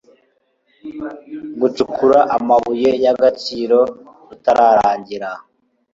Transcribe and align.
gucukura 1.59 2.19
amabuye 2.35 2.89
y 3.03 3.07
agaciro 3.13 3.79
rutararangira 4.27 5.29